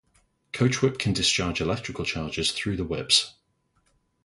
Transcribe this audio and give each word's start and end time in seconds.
Coachwhip 0.51 0.97
can 0.97 1.13
discharge 1.13 1.61
electrical 1.61 2.05
charges 2.05 2.51
through 2.53 2.75
the 2.75 2.83
whips. 2.83 3.35